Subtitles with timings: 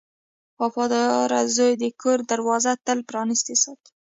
[0.61, 3.91] •وفادار زوی د کور دروازه تل پرانستې ساتي.